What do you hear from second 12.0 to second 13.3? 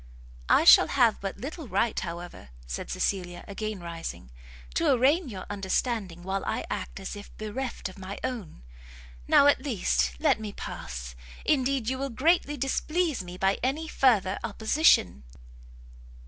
greatly displease